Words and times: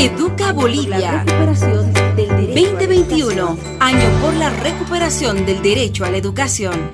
Educa 0.00 0.52
Bolivia. 0.52 1.24
2021, 1.26 3.58
año 3.80 4.08
por 4.22 4.32
la 4.34 4.48
recuperación 4.48 5.44
del 5.44 5.60
derecho 5.60 6.04
a 6.04 6.10
la 6.12 6.18
educación. 6.18 6.92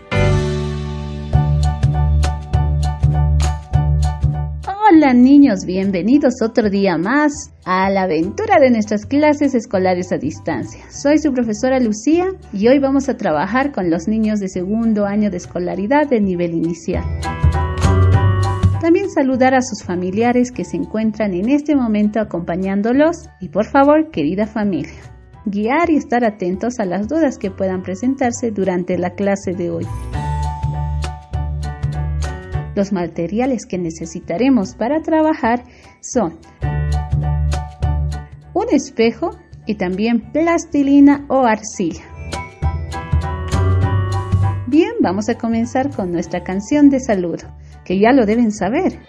Hola 4.67 5.13
niños, 5.13 5.67
bienvenidos 5.67 6.41
otro 6.41 6.71
día 6.71 6.97
más 6.97 7.51
a 7.67 7.91
la 7.91 8.05
aventura 8.05 8.59
de 8.59 8.71
nuestras 8.71 9.05
clases 9.05 9.55
escolares 9.55 10.11
a 10.11 10.17
distancia. 10.17 10.91
Soy 10.91 11.19
su 11.19 11.35
profesora 11.35 11.81
Lucía 11.81 12.29
y 12.55 12.69
hoy 12.69 12.79
vamos 12.79 13.11
a 13.11 13.19
trabajar 13.19 13.73
con 13.73 13.91
los 13.91 14.09
niños 14.09 14.41
de 14.41 14.49
segundo 14.49 15.05
año 15.05 15.31
de 15.31 15.37
escolaridad 15.37 16.09
de 16.09 16.23
nivel 16.23 16.55
inicial. 16.55 17.05
También 18.85 19.09
saludar 19.09 19.55
a 19.55 19.63
sus 19.63 19.83
familiares 19.83 20.53
que 20.53 20.63
se 20.63 20.77
encuentran 20.77 21.33
en 21.33 21.49
este 21.49 21.75
momento 21.75 22.21
acompañándolos 22.21 23.31
y 23.41 23.49
por 23.49 23.65
favor, 23.65 24.11
querida 24.11 24.47
familia, 24.47 25.01
guiar 25.47 25.89
y 25.89 25.97
estar 25.97 26.23
atentos 26.23 26.79
a 26.79 26.85
las 26.85 27.09
dudas 27.09 27.39
que 27.39 27.51
puedan 27.51 27.83
presentarse 27.83 28.51
durante 28.51 28.99
la 28.99 29.15
clase 29.15 29.55
de 29.55 29.71
hoy. 29.71 29.87
Los 32.77 32.93
materiales 32.93 33.65
que 33.65 33.79
necesitaremos 33.79 34.75
para 34.75 35.01
trabajar 35.01 35.65
son 36.03 36.39
un 38.53 38.67
espejo 38.71 39.31
y 39.65 39.77
también 39.77 40.31
plastilina 40.31 41.25
o 41.31 41.47
arcilla. 41.47 42.05
Bien, 44.67 44.93
vamos 45.01 45.31
a 45.31 45.39
comenzar 45.39 45.89
con 45.89 46.13
nuestra 46.13 46.45
canción 46.45 46.91
de 46.91 47.01
saludo 47.01 47.64
que 47.85 47.99
ya 47.99 48.13
lo 48.13 48.27
deben 48.27 48.51
saber. 48.51 49.01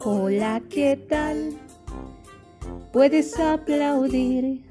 Hola, 0.00 0.60
¿qué 0.68 0.96
tal? 1.08 1.54
Puedes 2.92 3.38
aplaudir. 3.40 4.62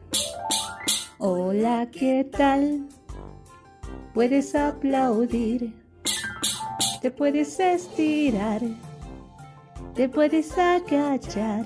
Hola, 1.18 1.88
¿qué 1.92 2.28
tal? 2.32 2.88
Puedes 4.14 4.54
aplaudir. 4.56 5.74
Te 7.02 7.10
puedes 7.12 7.60
estirar. 7.60 8.62
Te 9.96 10.08
puedes 10.08 10.58
agachar. 10.58 11.66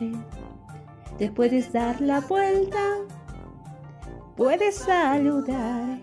Te 1.17 1.30
puedes 1.30 1.73
dar 1.73 2.00
la 2.00 2.22
vuelta 2.22 2.80
puedes 4.38 4.75
saludar. 4.75 5.99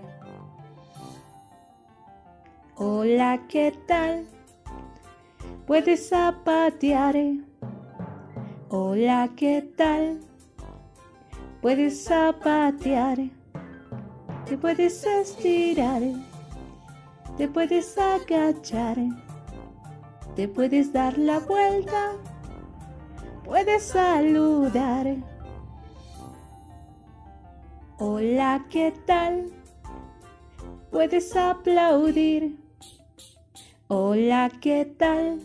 Hola, 2.74 3.40
¿qué 3.48 3.72
tal? 3.86 4.26
Puedes 5.66 6.08
zapatear. 6.08 7.14
Hola, 8.68 9.30
¿qué 9.36 9.62
tal? 9.76 10.20
Puedes 11.62 12.04
zapatear. 12.04 13.18
Te 14.46 14.58
puedes 14.58 15.06
estirar. 15.06 16.02
Te 17.38 17.46
puedes 17.46 17.96
agachar. 17.96 18.96
Te 20.34 20.48
puedes 20.48 20.92
dar 20.92 21.16
la 21.16 21.38
vuelta. 21.38 22.12
Puedes 23.44 23.84
saludar. 23.84 25.33
Hola, 27.98 28.66
¿qué 28.70 28.92
tal? 29.06 29.52
Puedes 30.90 31.36
aplaudir. 31.36 32.56
Hola, 33.86 34.50
¿qué 34.60 34.84
tal? 34.98 35.38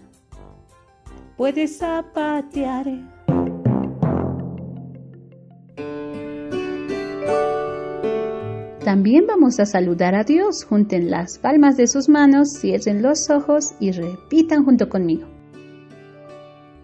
Puedes 1.37 1.77
zapatear. 1.77 2.87
También 8.83 9.27
vamos 9.27 9.59
a 9.59 9.67
saludar 9.67 10.15
a 10.15 10.23
Dios. 10.23 10.63
Junten 10.63 11.11
las 11.11 11.37
palmas 11.37 11.77
de 11.77 11.85
sus 11.85 12.09
manos, 12.09 12.49
cierren 12.59 13.03
los 13.03 13.29
ojos 13.29 13.75
y 13.79 13.91
repitan 13.91 14.65
junto 14.65 14.89
conmigo. 14.89 15.27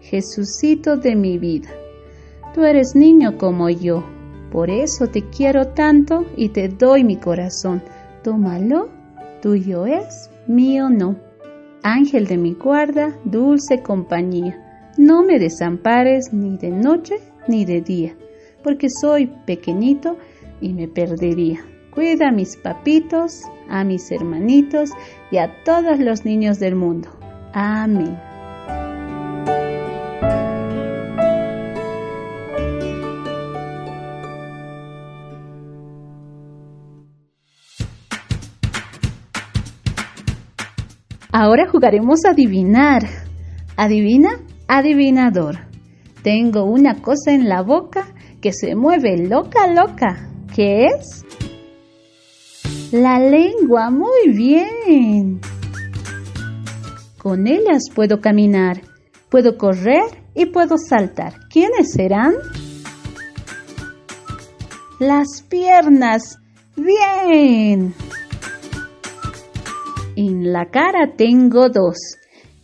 Jesucito 0.00 0.96
de 0.96 1.16
mi 1.16 1.38
vida, 1.38 1.70
tú 2.54 2.62
eres 2.62 2.94
niño 2.94 3.36
como 3.36 3.68
yo 3.68 4.04
por 4.56 4.70
eso 4.70 5.06
te 5.08 5.20
quiero 5.28 5.66
tanto 5.66 6.24
y 6.34 6.48
te 6.48 6.70
doy 6.70 7.04
mi 7.04 7.16
corazón. 7.16 7.82
Tómalo, 8.22 8.88
tuyo 9.42 9.84
es, 9.84 10.30
mío 10.46 10.88
no. 10.88 11.16
Ángel 11.82 12.26
de 12.26 12.38
mi 12.38 12.54
guarda, 12.54 13.14
dulce 13.24 13.82
compañía, 13.82 14.90
no 14.96 15.22
me 15.22 15.38
desampares 15.38 16.32
ni 16.32 16.56
de 16.56 16.70
noche 16.70 17.16
ni 17.46 17.66
de 17.66 17.82
día, 17.82 18.16
porque 18.64 18.88
soy 18.88 19.30
pequeñito 19.44 20.16
y 20.62 20.72
me 20.72 20.88
perdería. 20.88 21.62
Cuida 21.94 22.28
a 22.28 22.32
mis 22.32 22.56
papitos, 22.56 23.42
a 23.68 23.84
mis 23.84 24.10
hermanitos 24.10 24.88
y 25.30 25.36
a 25.36 25.52
todos 25.64 25.98
los 25.98 26.24
niños 26.24 26.58
del 26.58 26.76
mundo. 26.76 27.10
Amén. 27.52 28.25
Ahora 41.38 41.68
jugaremos 41.68 42.24
a 42.24 42.30
adivinar. 42.30 43.02
Adivina, 43.76 44.40
adivinador. 44.68 45.66
Tengo 46.22 46.64
una 46.64 47.02
cosa 47.02 47.32
en 47.32 47.46
la 47.46 47.60
boca 47.60 48.06
que 48.40 48.54
se 48.54 48.74
mueve 48.74 49.18
loca, 49.18 49.66
loca. 49.66 50.30
¿Qué 50.54 50.86
es? 50.86 51.26
La 52.90 53.18
lengua, 53.18 53.90
muy 53.90 54.32
bien. 54.32 55.42
Con 57.18 57.46
ellas 57.46 57.82
puedo 57.94 58.22
caminar, 58.22 58.80
puedo 59.28 59.58
correr 59.58 60.04
y 60.34 60.46
puedo 60.46 60.78
saltar. 60.78 61.34
¿Quiénes 61.50 61.92
serán? 61.92 62.32
Las 64.98 65.42
piernas. 65.42 66.38
Bien. 66.76 67.92
En 70.16 70.50
la 70.50 70.70
cara 70.70 71.14
tengo 71.16 71.68
dos 71.68 71.98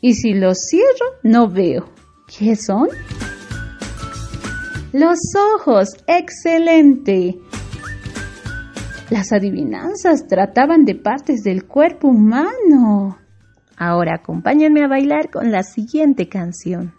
y 0.00 0.14
si 0.14 0.32
los 0.32 0.58
cierro 0.68 1.18
no 1.22 1.48
veo. 1.48 1.84
¿Qué 2.26 2.56
son? 2.56 2.88
Los 4.92 5.18
ojos. 5.54 5.90
Excelente. 6.06 7.38
Las 9.10 9.32
adivinanzas 9.32 10.26
trataban 10.26 10.86
de 10.86 10.94
partes 10.94 11.42
del 11.42 11.66
cuerpo 11.66 12.08
humano. 12.08 13.18
Ahora 13.76 14.14
acompáñenme 14.14 14.84
a 14.84 14.88
bailar 14.88 15.30
con 15.30 15.52
la 15.52 15.62
siguiente 15.62 16.28
canción. 16.28 16.94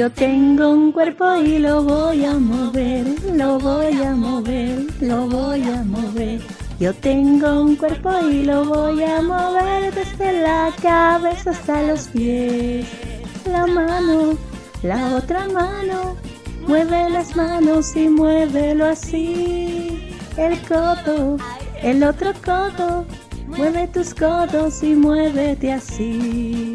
Yo 0.00 0.10
tengo 0.10 0.70
un 0.70 0.92
cuerpo 0.92 1.36
y 1.36 1.58
lo 1.58 1.82
voy 1.82 2.24
a 2.24 2.32
mover, 2.32 3.04
lo 3.34 3.58
voy 3.58 4.00
a 4.00 4.12
mover, 4.14 4.86
lo 5.02 5.26
voy 5.28 5.62
a 5.62 5.82
mover. 5.82 6.40
Yo 6.78 6.94
tengo 6.94 7.60
un 7.60 7.76
cuerpo 7.76 8.10
y 8.26 8.44
lo 8.44 8.64
voy 8.64 9.04
a 9.04 9.20
mover 9.20 9.94
desde 9.94 10.40
la 10.40 10.72
cabeza 10.80 11.50
hasta 11.50 11.82
los 11.82 12.08
pies. 12.08 12.88
La 13.44 13.66
mano, 13.66 14.38
la 14.82 15.16
otra 15.16 15.46
mano, 15.48 16.16
mueve 16.66 17.10
las 17.10 17.36
manos 17.36 17.94
y 17.94 18.08
muévelo 18.08 18.86
así. 18.86 20.16
El 20.38 20.58
codo, 20.62 21.36
el 21.82 22.02
otro 22.04 22.32
codo, 22.42 23.04
mueve 23.48 23.86
tus 23.88 24.14
codos 24.14 24.82
y 24.82 24.94
muévete 24.94 25.74
así. 25.74 26.72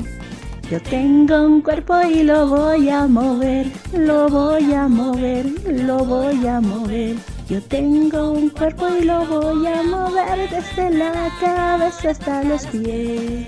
Yo 0.69 0.81
tengo 0.81 1.45
un 1.45 1.61
cuerpo 1.61 1.93
y 2.01 2.23
lo 2.23 2.47
voy 2.47 2.89
a 2.89 3.05
mover, 3.05 3.67
lo 3.93 4.27
voy 4.27 4.73
a 4.73 4.87
mover, 4.87 5.45
lo 5.67 5.99
voy 5.99 6.47
a 6.47 6.59
mover. 6.59 7.15
Yo 7.47 7.61
tengo 7.61 8.31
un 8.31 8.49
cuerpo 8.49 8.87
y 8.99 9.03
lo 9.05 9.23
voy 9.27 9.67
a 9.67 9.83
mover 9.83 10.49
desde 10.49 10.89
la 10.89 11.29
cabeza 11.39 12.09
hasta 12.09 12.43
los 12.43 12.65
pies. 12.65 13.47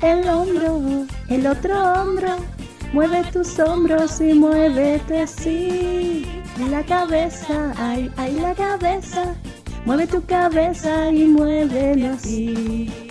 El 0.00 0.26
hombro, 0.26 1.04
el 1.28 1.46
otro 1.46 1.92
hombro, 1.92 2.36
mueve 2.94 3.22
tus 3.30 3.58
hombros 3.58 4.18
y 4.22 4.32
muévete 4.32 5.20
así. 5.20 6.26
La 6.70 6.82
cabeza, 6.82 7.74
ay, 7.76 8.10
ay, 8.16 8.38
la 8.40 8.54
cabeza, 8.54 9.34
mueve 9.84 10.06
tu 10.06 10.24
cabeza 10.24 11.10
y 11.10 11.24
muévelo 11.24 12.14
así. 12.14 13.01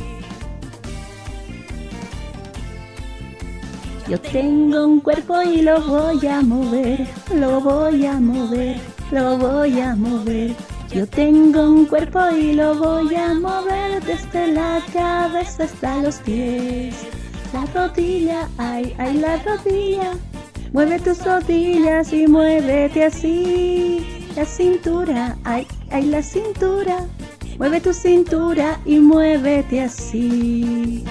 Yo 4.12 4.20
tengo 4.20 4.88
un 4.88 5.00
cuerpo 5.00 5.42
y 5.42 5.62
lo 5.62 5.82
voy 5.88 6.28
a 6.28 6.42
mover, 6.42 7.08
lo 7.34 7.62
voy 7.62 8.06
a 8.06 8.20
mover, 8.20 8.76
lo 9.10 9.38
voy 9.38 9.80
a 9.80 9.96
mover. 9.96 10.54
Yo 10.94 11.08
tengo 11.08 11.62
un 11.62 11.86
cuerpo 11.86 12.20
y 12.30 12.52
lo 12.52 12.76
voy 12.76 13.16
a 13.16 13.34
mover 13.34 14.04
desde 14.04 14.52
la 14.52 14.82
cabeza 14.92 15.64
hasta 15.64 16.02
los 16.02 16.18
pies. 16.18 16.94
La 17.54 17.66
rodilla, 17.74 18.50
ay, 18.58 18.94
ay, 18.98 19.14
la 19.14 19.38
rodilla. 19.38 20.12
Mueve 20.74 21.00
tus 21.00 21.24
rodillas 21.24 22.12
y 22.12 22.28
muévete 22.28 23.06
así. 23.06 24.06
La 24.36 24.44
cintura, 24.44 25.38
ay, 25.46 25.66
ay, 25.90 26.08
la 26.08 26.22
cintura. 26.22 27.06
Mueve 27.58 27.80
tu 27.80 27.94
cintura 27.94 28.78
y 28.84 29.00
muévete 29.00 29.80
así. 29.80 31.06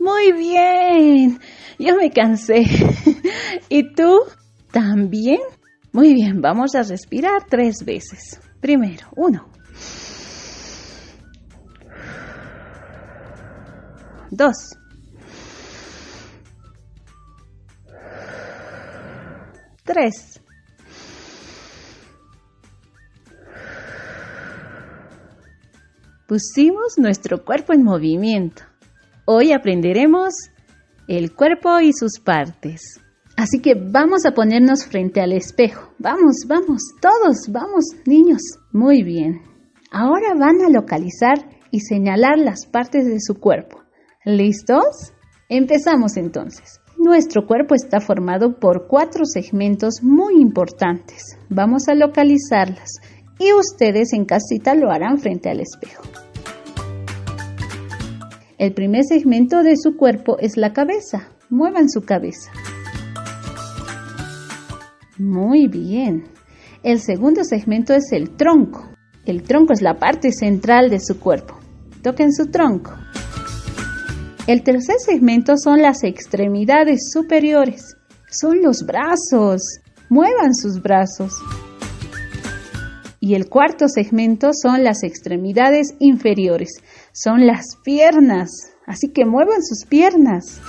Muy 0.00 0.32
bien, 0.32 1.38
yo 1.78 1.94
me 1.94 2.10
cansé. 2.10 2.62
¿Y 3.68 3.92
tú? 3.92 4.20
¿También? 4.72 5.40
Muy 5.92 6.14
bien, 6.14 6.40
vamos 6.40 6.74
a 6.74 6.82
respirar 6.82 7.44
tres 7.50 7.84
veces. 7.84 8.40
Primero, 8.60 9.08
uno. 9.14 9.46
Dos. 14.30 14.54
Tres. 19.84 20.40
Pusimos 26.26 26.96
nuestro 26.96 27.44
cuerpo 27.44 27.74
en 27.74 27.82
movimiento. 27.82 28.69
Hoy 29.26 29.52
aprenderemos 29.52 30.34
el 31.06 31.34
cuerpo 31.34 31.80
y 31.80 31.92
sus 31.92 32.18
partes. 32.20 33.00
Así 33.36 33.60
que 33.60 33.74
vamos 33.74 34.26
a 34.26 34.32
ponernos 34.32 34.84
frente 34.86 35.20
al 35.20 35.32
espejo. 35.32 35.92
Vamos, 35.98 36.44
vamos, 36.46 36.82
todos, 37.00 37.48
vamos, 37.48 37.84
niños. 38.06 38.42
Muy 38.72 39.02
bien. 39.02 39.40
Ahora 39.90 40.34
van 40.38 40.62
a 40.62 40.70
localizar 40.70 41.48
y 41.70 41.80
señalar 41.80 42.38
las 42.38 42.66
partes 42.66 43.06
de 43.06 43.20
su 43.20 43.34
cuerpo. 43.36 43.82
¿Listos? 44.24 45.12
Empezamos 45.48 46.16
entonces. 46.16 46.80
Nuestro 46.98 47.46
cuerpo 47.46 47.74
está 47.74 48.00
formado 48.00 48.58
por 48.58 48.86
cuatro 48.86 49.24
segmentos 49.24 50.02
muy 50.02 50.40
importantes. 50.40 51.38
Vamos 51.48 51.88
a 51.88 51.94
localizarlas 51.94 53.00
y 53.38 53.52
ustedes 53.54 54.12
en 54.12 54.26
casita 54.26 54.74
lo 54.74 54.90
harán 54.90 55.18
frente 55.18 55.48
al 55.48 55.60
espejo. 55.60 56.02
El 58.60 58.74
primer 58.74 59.04
segmento 59.04 59.62
de 59.62 59.74
su 59.74 59.96
cuerpo 59.96 60.36
es 60.38 60.58
la 60.58 60.74
cabeza. 60.74 61.30
Muevan 61.48 61.88
su 61.88 62.02
cabeza. 62.02 62.52
Muy 65.16 65.66
bien. 65.66 66.24
El 66.82 67.00
segundo 67.00 67.42
segmento 67.42 67.94
es 67.94 68.12
el 68.12 68.36
tronco. 68.36 68.86
El 69.24 69.44
tronco 69.44 69.72
es 69.72 69.80
la 69.80 69.98
parte 69.98 70.30
central 70.30 70.90
de 70.90 71.00
su 71.00 71.18
cuerpo. 71.18 71.58
Toquen 72.02 72.34
su 72.34 72.50
tronco. 72.50 72.92
El 74.46 74.62
tercer 74.62 74.96
segmento 74.98 75.56
son 75.56 75.80
las 75.80 76.04
extremidades 76.04 77.10
superiores. 77.14 77.96
Son 78.30 78.60
los 78.60 78.84
brazos. 78.84 79.62
Muevan 80.10 80.54
sus 80.54 80.82
brazos. 80.82 81.32
Y 83.30 83.36
el 83.36 83.48
cuarto 83.48 83.86
segmento 83.86 84.50
son 84.52 84.82
las 84.82 85.04
extremidades 85.04 85.94
inferiores 86.00 86.82
son 87.12 87.46
las 87.46 87.76
piernas. 87.84 88.50
Así 88.88 89.12
que 89.12 89.24
muevan 89.24 89.62
sus 89.62 89.86
piernas. 89.86 90.60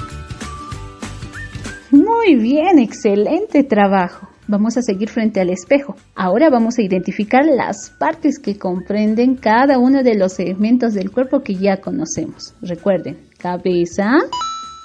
Muy 1.89 2.35
bien, 2.35 2.77
excelente 2.77 3.63
trabajo. 3.63 4.27
Vamos 4.47 4.77
a 4.77 4.83
seguir 4.83 5.09
frente 5.09 5.41
al 5.41 5.49
espejo. 5.49 5.95
Ahora 6.13 6.51
vamos 6.51 6.77
a 6.77 6.83
identificar 6.83 7.47
las 7.47 7.89
partes 7.97 8.37
que 8.37 8.59
comprenden 8.59 9.37
cada 9.37 9.79
uno 9.79 10.03
de 10.03 10.13
los 10.13 10.33
segmentos 10.33 10.93
del 10.93 11.09
cuerpo 11.09 11.41
que 11.41 11.55
ya 11.55 11.77
conocemos. 11.77 12.53
Recuerden, 12.61 13.17
cabeza, 13.39 14.11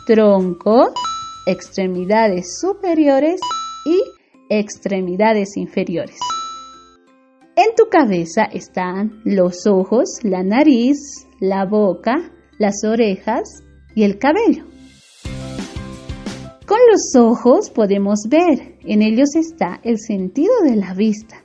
tronco, 0.06 0.94
extremidades 1.46 2.58
superiores 2.58 3.38
y 3.84 4.02
extremidades 4.48 5.58
inferiores. 5.58 6.16
En 7.58 7.74
tu 7.74 7.84
cabeza 7.88 8.42
están 8.44 9.22
los 9.24 9.66
ojos, 9.66 10.18
la 10.22 10.42
nariz, 10.42 11.26
la 11.40 11.64
boca, 11.64 12.30
las 12.58 12.84
orejas 12.84 13.62
y 13.94 14.02
el 14.02 14.18
cabello. 14.18 14.66
Con 16.66 16.78
los 16.90 17.16
ojos 17.16 17.70
podemos 17.70 18.24
ver, 18.28 18.76
en 18.84 19.00
ellos 19.00 19.34
está 19.36 19.80
el 19.84 19.98
sentido 19.98 20.52
de 20.64 20.76
la 20.76 20.92
vista. 20.92 21.44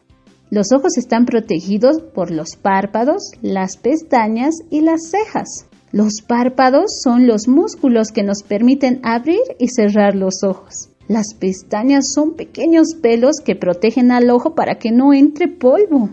Los 0.50 0.74
ojos 0.74 0.98
están 0.98 1.26
protegidos 1.26 2.02
por 2.14 2.30
los 2.30 2.58
párpados, 2.58 3.32
las 3.42 3.78
pestañas 3.78 4.54
y 4.70 4.82
las 4.82 5.12
cejas. 5.12 5.66
Los 5.94 6.22
párpados 6.28 7.00
son 7.02 7.26
los 7.26 7.48
músculos 7.48 8.12
que 8.12 8.24
nos 8.24 8.44
permiten 8.44 9.00
abrir 9.04 9.40
y 9.60 9.70
cerrar 9.70 10.16
los 10.16 10.44
ojos. 10.44 10.91
Las 11.08 11.34
pestañas 11.34 12.14
son 12.14 12.36
pequeños 12.36 12.96
pelos 13.02 13.38
que 13.44 13.56
protegen 13.56 14.12
al 14.12 14.30
ojo 14.30 14.56
para 14.56 14.76
que 14.76 14.92
no 14.92 15.14
entre 15.14 15.48
polvo. 15.48 16.10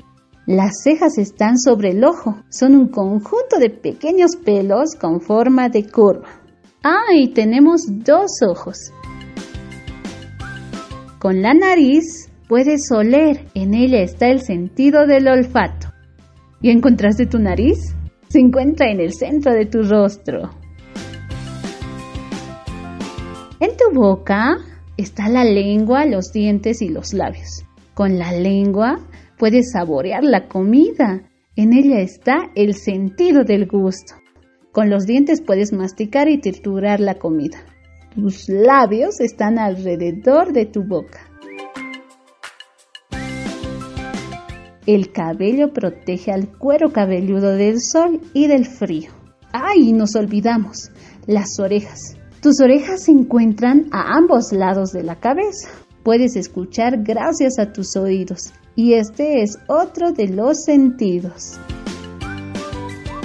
Las 0.47 0.83
cejas 0.83 1.19
están 1.19 1.59
sobre 1.59 1.91
el 1.91 2.05
ojo. 2.05 2.43
Son 2.49 2.75
un 2.75 2.89
conjunto 2.89 3.59
de 3.61 3.71
pequeños 3.71 4.37
pelos 4.37 4.95
con 4.99 5.21
forma 5.21 5.69
de 5.69 5.85
curva. 5.85 6.29
Ah, 6.83 7.13
y 7.15 7.29
tenemos 7.35 7.83
dos 7.87 8.31
ojos. 8.49 8.93
Con 11.19 11.43
la 11.43 11.53
nariz 11.53 12.31
puedes 12.49 12.91
oler. 12.91 13.47
En 13.55 13.75
ella 13.75 14.01
está 14.01 14.29
el 14.29 14.41
sentido 14.41 15.07
del 15.07 15.29
olfato. 15.29 15.89
¿Y 16.63 16.71
encontraste 16.71 17.27
tu 17.27 17.39
nariz? 17.39 17.95
Se 18.29 18.41
encuentra 18.41 18.91
en 18.91 19.01
el 19.01 19.13
centro 19.13 19.53
de 19.53 19.67
tu 19.67 19.83
rostro. 19.83 20.51
En 23.61 23.77
tu 23.77 23.93
boca 23.93 24.57
está 24.99 25.29
la 25.29 25.45
lengua, 25.45 26.05
los 26.05 26.33
dientes 26.33 26.83
y 26.83 26.91
los 26.91 27.15
labios. 27.15 27.65
Con 27.95 28.19
la 28.19 28.33
lengua 28.33 29.01
puedes 29.39 29.71
saborear 29.73 30.23
la 30.23 30.49
comida. 30.49 31.23
En 31.57 31.73
ella 31.73 32.01
está 32.01 32.51
el 32.55 32.75
sentido 32.75 33.45
del 33.45 33.67
gusto. 33.67 34.15
Con 34.73 34.91
los 34.91 35.07
dientes 35.07 35.41
puedes 35.41 35.73
masticar 35.73 36.29
y 36.29 36.39
triturar 36.39 37.01
la 37.01 37.15
comida. 37.15 37.59
Tus 38.15 38.49
labios 38.49 39.21
están 39.21 39.59
alrededor 39.59 40.53
de 40.53 40.67
tu 40.67 40.85
boca. 40.85 41.21
El 44.87 45.13
cabello 45.13 45.73
protege 45.73 46.33
al 46.33 46.49
cuero 46.49 46.93
cabelludo 46.93 47.57
del 47.57 47.81
sol 47.81 48.21
y 48.33 48.47
del 48.47 48.67
frío. 48.67 49.11
¡Ay! 49.53 49.93
Nos 49.93 50.17
olvidamos. 50.17 50.91
Las 51.27 51.61
orejas. 51.61 52.18
Tus 52.41 52.61
orejas 52.61 53.03
se 53.05 53.11
encuentran 53.11 53.87
a 53.91 54.17
ambos 54.17 54.53
lados 54.53 54.93
de 54.93 55.03
la 55.03 55.17
cabeza. 55.17 55.71
Puedes 56.05 56.37
escuchar 56.37 57.03
gracias 57.03 57.59
a 57.59 57.73
tus 57.73 57.97
oídos 57.97 58.53
y 58.77 58.93
este 58.95 59.43
es 59.43 59.59
otro 59.67 60.13
de 60.13 60.29
los 60.29 60.63
sentidos. 60.63 61.59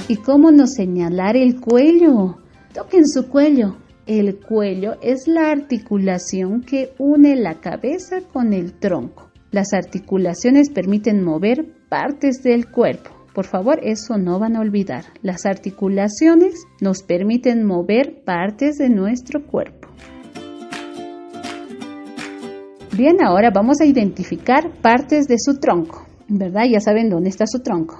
¿Y 0.07 0.15
cómo 0.17 0.51
nos 0.51 0.73
señalar 0.73 1.37
el 1.37 1.61
cuello? 1.61 2.39
Toquen 2.73 3.07
su 3.07 3.29
cuello. 3.29 3.77
El 4.07 4.39
cuello 4.39 4.95
es 5.01 5.27
la 5.27 5.51
articulación 5.51 6.61
que 6.61 6.93
une 6.97 7.35
la 7.35 7.61
cabeza 7.61 8.21
con 8.21 8.51
el 8.51 8.73
tronco. 8.73 9.29
Las 9.51 9.73
articulaciones 9.73 10.71
permiten 10.71 11.23
mover 11.23 11.67
partes 11.87 12.41
del 12.41 12.69
cuerpo. 12.71 13.11
Por 13.33 13.45
favor, 13.45 13.79
eso 13.81 14.17
no 14.17 14.37
van 14.37 14.55
a 14.55 14.59
olvidar. 14.59 15.05
Las 15.21 15.45
articulaciones 15.45 16.65
nos 16.81 17.01
permiten 17.01 17.65
mover 17.65 18.23
partes 18.23 18.77
de 18.77 18.89
nuestro 18.89 19.45
cuerpo. 19.45 19.87
Bien, 22.95 23.23
ahora 23.23 23.49
vamos 23.49 23.81
a 23.81 23.85
identificar 23.85 24.69
partes 24.81 25.27
de 25.27 25.39
su 25.39 25.59
tronco. 25.59 26.05
¿Verdad? 26.27 26.65
Ya 26.71 26.79
saben 26.79 27.09
dónde 27.09 27.29
está 27.29 27.47
su 27.47 27.59
tronco. 27.59 27.99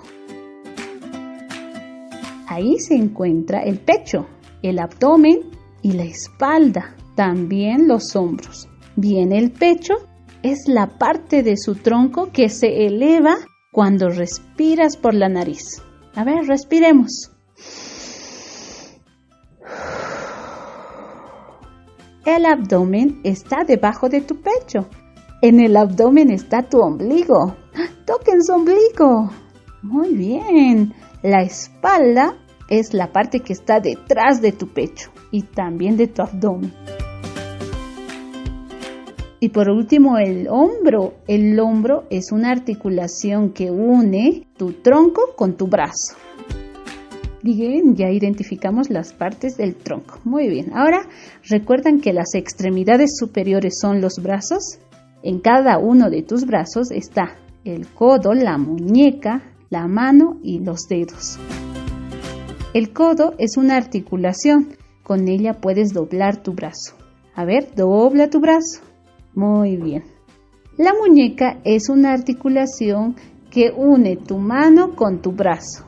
Ahí 2.47 2.77
se 2.77 2.93
encuentra 2.93 3.63
el 3.63 3.79
pecho, 3.79 4.27
el 4.61 4.77
abdomen 4.77 5.39
y 5.81 5.93
la 5.93 6.03
espalda, 6.03 6.95
también 7.15 7.87
los 7.87 8.15
hombros. 8.15 8.69
Bien, 8.95 9.31
el 9.31 9.51
pecho 9.51 9.95
es 10.43 10.67
la 10.67 10.99
parte 10.99 11.41
de 11.41 11.57
su 11.57 11.75
tronco 11.75 12.31
que 12.31 12.49
se 12.49 12.85
eleva 12.85 13.35
cuando 13.73 14.09
respiras 14.09 14.95
por 14.95 15.15
la 15.15 15.27
nariz. 15.27 15.81
A 16.15 16.23
ver, 16.23 16.45
respiremos. 16.45 17.31
El 22.23 22.45
abdomen 22.45 23.19
está 23.23 23.63
debajo 23.67 24.07
de 24.09 24.21
tu 24.21 24.39
pecho. 24.39 24.87
En 25.41 25.59
el 25.59 25.75
abdomen 25.75 26.29
está 26.29 26.61
tu 26.61 26.79
ombligo. 26.79 27.57
Toquen 28.05 28.43
su 28.43 28.53
ombligo. 28.53 29.31
Muy 29.81 30.13
bien. 30.13 30.93
La 31.23 31.41
espalda 31.41 32.37
es 32.69 32.93
la 32.93 33.11
parte 33.11 33.39
que 33.39 33.53
está 33.53 33.79
detrás 33.79 34.39
de 34.41 34.51
tu 34.51 34.67
pecho. 34.67 35.09
y 35.33 35.41
también 35.41 35.97
de 35.97 36.07
tu 36.07 36.21
abdomen. 36.21 36.71
Y 39.43 39.49
por 39.49 39.69
último, 39.69 40.17
el 40.17 40.47
hombro. 40.47 41.15
El 41.27 41.59
hombro 41.59 42.05
es 42.09 42.31
una 42.31 42.49
articulación 42.49 43.51
que 43.51 43.71
une 43.71 44.47
tu 44.55 44.71
tronco 44.71 45.35
con 45.35 45.57
tu 45.57 45.67
brazo. 45.67 46.15
Bien, 47.41 47.93
ya 47.93 48.09
identificamos 48.09 48.89
las 48.89 49.11
partes 49.11 49.57
del 49.57 49.75
tronco. 49.75 50.21
Muy 50.23 50.47
bien. 50.47 50.71
Ahora, 50.73 51.09
¿recuerdan 51.49 51.99
que 51.99 52.13
las 52.13 52.35
extremidades 52.35 53.17
superiores 53.17 53.79
son 53.81 53.99
los 53.99 54.13
brazos? 54.23 54.79
En 55.23 55.41
cada 55.41 55.77
uno 55.77 56.09
de 56.09 56.23
tus 56.23 56.45
brazos 56.45 56.89
está 56.91 57.35
el 57.65 57.85
codo, 57.87 58.33
la 58.33 58.57
muñeca, 58.57 59.43
la 59.69 59.89
mano 59.89 60.39
y 60.41 60.59
los 60.59 60.87
dedos. 60.87 61.37
El 62.73 62.93
codo 62.93 63.33
es 63.39 63.57
una 63.57 63.75
articulación. 63.75 64.69
Con 65.03 65.27
ella 65.27 65.59
puedes 65.59 65.91
doblar 65.91 66.41
tu 66.41 66.53
brazo. 66.53 66.95
A 67.35 67.43
ver, 67.43 67.75
dobla 67.75 68.29
tu 68.29 68.39
brazo. 68.39 68.92
Muy 69.35 69.77
bien. 69.77 70.03
La 70.77 70.93
muñeca 70.93 71.59
es 71.63 71.89
una 71.89 72.13
articulación 72.13 73.15
que 73.51 73.71
une 73.75 74.17
tu 74.17 74.37
mano 74.37 74.95
con 74.95 75.21
tu 75.21 75.31
brazo. 75.31 75.85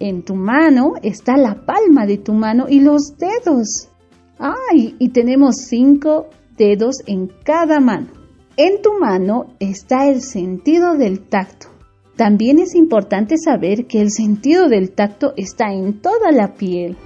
En 0.00 0.22
tu 0.22 0.34
mano 0.34 0.94
está 1.02 1.36
la 1.36 1.66
palma 1.66 2.06
de 2.06 2.18
tu 2.18 2.32
mano 2.32 2.66
y 2.68 2.80
los 2.80 3.16
dedos. 3.18 3.88
¡Ay! 4.38 4.96
Y 4.98 5.10
tenemos 5.10 5.56
cinco 5.68 6.28
dedos 6.56 6.96
en 7.06 7.30
cada 7.44 7.78
mano. 7.78 8.08
En 8.56 8.82
tu 8.82 8.98
mano 8.98 9.54
está 9.60 10.08
el 10.08 10.22
sentido 10.22 10.96
del 10.96 11.20
tacto. 11.20 11.68
También 12.16 12.58
es 12.58 12.74
importante 12.74 13.36
saber 13.38 13.86
que 13.86 14.00
el 14.00 14.10
sentido 14.10 14.68
del 14.68 14.92
tacto 14.92 15.32
está 15.36 15.72
en 15.72 16.00
toda 16.00 16.32
la 16.32 16.54
piel. 16.54 16.96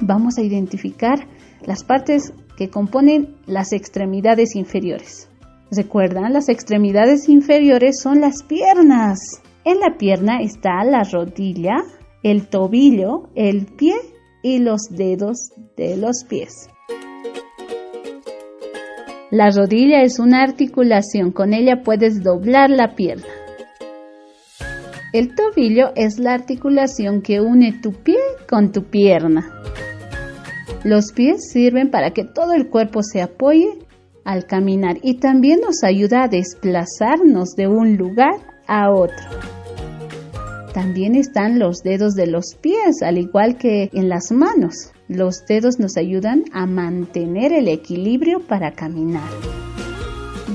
Vamos 0.00 0.38
a 0.38 0.42
identificar 0.42 1.28
las 1.64 1.84
partes 1.84 2.32
que 2.60 2.68
componen 2.68 3.36
las 3.46 3.72
extremidades 3.72 4.54
inferiores. 4.54 5.30
¿Recuerdan? 5.70 6.34
Las 6.34 6.50
extremidades 6.50 7.26
inferiores 7.30 7.98
son 7.98 8.20
las 8.20 8.42
piernas. 8.42 9.40
En 9.64 9.80
la 9.80 9.96
pierna 9.96 10.42
está 10.42 10.84
la 10.84 11.02
rodilla, 11.10 11.76
el 12.22 12.48
tobillo, 12.48 13.30
el 13.34 13.64
pie 13.64 13.94
y 14.42 14.58
los 14.58 14.90
dedos 14.90 15.52
de 15.78 15.96
los 15.96 16.24
pies. 16.28 16.68
La 19.30 19.48
rodilla 19.48 20.02
es 20.02 20.18
una 20.18 20.42
articulación, 20.42 21.32
con 21.32 21.54
ella 21.54 21.80
puedes 21.82 22.22
doblar 22.22 22.68
la 22.68 22.94
pierna. 22.94 23.24
El 25.14 25.34
tobillo 25.34 25.92
es 25.96 26.18
la 26.18 26.34
articulación 26.34 27.22
que 27.22 27.40
une 27.40 27.72
tu 27.80 27.94
pie 27.94 28.18
con 28.46 28.70
tu 28.70 28.84
pierna. 28.84 29.50
Los 30.84 31.12
pies 31.12 31.50
sirven 31.50 31.90
para 31.90 32.12
que 32.12 32.24
todo 32.24 32.54
el 32.54 32.68
cuerpo 32.68 33.02
se 33.02 33.20
apoye 33.20 33.68
al 34.24 34.46
caminar 34.46 34.96
y 35.02 35.18
también 35.18 35.60
nos 35.60 35.84
ayuda 35.84 36.24
a 36.24 36.28
desplazarnos 36.28 37.54
de 37.54 37.68
un 37.68 37.96
lugar 37.96 38.34
a 38.66 38.90
otro. 38.90 39.26
También 40.72 41.16
están 41.16 41.58
los 41.58 41.82
dedos 41.82 42.14
de 42.14 42.26
los 42.26 42.54
pies, 42.54 43.02
al 43.02 43.18
igual 43.18 43.58
que 43.58 43.90
en 43.92 44.08
las 44.08 44.30
manos. 44.30 44.92
Los 45.08 45.44
dedos 45.46 45.78
nos 45.78 45.96
ayudan 45.96 46.44
a 46.52 46.64
mantener 46.66 47.52
el 47.52 47.68
equilibrio 47.68 48.40
para 48.46 48.72
caminar. 48.72 49.28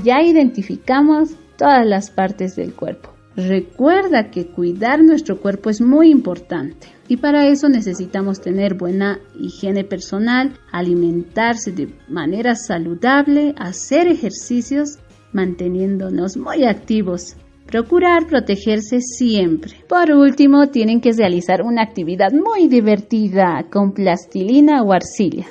Ya 0.02 0.22
identificamos 0.22 1.36
todas 1.56 1.86
las 1.86 2.10
partes 2.10 2.56
del 2.56 2.74
cuerpo. 2.74 3.15
Recuerda 3.36 4.30
que 4.30 4.46
cuidar 4.46 5.04
nuestro 5.04 5.38
cuerpo 5.40 5.68
es 5.68 5.82
muy 5.82 6.10
importante 6.10 6.88
y 7.06 7.18
para 7.18 7.46
eso 7.46 7.68
necesitamos 7.68 8.40
tener 8.40 8.74
buena 8.74 9.20
higiene 9.38 9.84
personal, 9.84 10.58
alimentarse 10.72 11.70
de 11.70 11.92
manera 12.08 12.54
saludable, 12.54 13.54
hacer 13.58 14.08
ejercicios 14.08 14.98
manteniéndonos 15.32 16.38
muy 16.38 16.64
activos. 16.64 17.36
Procurar 17.66 18.26
protegerse 18.26 19.00
siempre. 19.00 19.72
Por 19.86 20.12
último, 20.12 20.68
tienen 20.68 21.00
que 21.02 21.12
realizar 21.12 21.62
una 21.62 21.82
actividad 21.82 22.32
muy 22.32 22.68
divertida 22.68 23.66
con 23.70 23.92
plastilina 23.92 24.82
o 24.82 24.92
arcilla. 24.92 25.46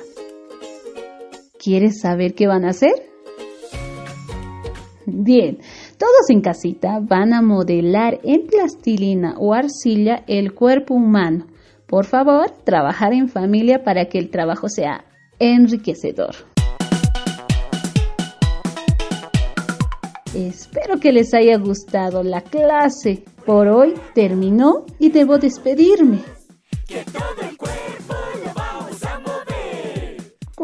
¿Quieres 1.62 2.00
saber 2.00 2.34
qué 2.34 2.48
van 2.48 2.64
a 2.64 2.70
hacer? 2.70 2.94
Bien, 5.06 5.58
todos 5.98 6.30
en 6.30 6.40
casita 6.40 7.00
van 7.00 7.32
a 7.32 7.42
modelar 7.42 8.20
en 8.22 8.46
plastilina 8.46 9.34
o 9.38 9.54
arcilla 9.54 10.24
el 10.26 10.52
cuerpo 10.52 10.94
humano. 10.94 11.46
Por 11.86 12.04
favor, 12.04 12.50
trabajar 12.64 13.12
en 13.12 13.28
familia 13.28 13.82
para 13.84 14.06
que 14.06 14.18
el 14.18 14.30
trabajo 14.30 14.68
sea 14.68 15.04
enriquecedor. 15.38 16.34
Espero 20.34 21.00
que 21.00 21.12
les 21.12 21.32
haya 21.32 21.56
gustado 21.56 22.22
la 22.22 22.42
clase. 22.42 23.24
Por 23.46 23.68
hoy 23.68 23.94
terminó 24.14 24.84
y 24.98 25.10
debo 25.10 25.38
despedirme. 25.38 26.20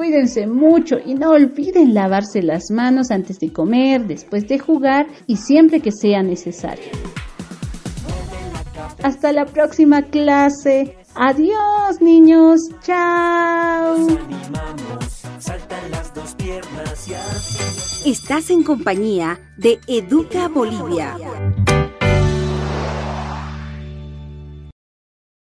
Cuídense 0.02 0.48
mucho 0.48 0.96
y 0.98 1.14
no 1.14 1.30
olviden 1.30 1.94
lavarse 1.94 2.42
las 2.42 2.72
manos 2.72 3.12
antes 3.12 3.38
de 3.38 3.52
comer, 3.52 4.04
después 4.04 4.48
de 4.48 4.58
jugar 4.58 5.06
y 5.28 5.36
siempre 5.36 5.78
que 5.78 5.92
sea 5.92 6.24
necesario. 6.24 6.90
Hasta 9.04 9.30
la 9.30 9.44
próxima 9.46 10.02
clase. 10.02 10.96
Adiós 11.14 12.00
niños. 12.00 12.62
Chao. 12.80 14.08
Estás 18.04 18.50
en 18.50 18.64
compañía 18.64 19.38
de 19.56 19.78
Educa 19.86 20.48
Bolivia. 20.48 21.16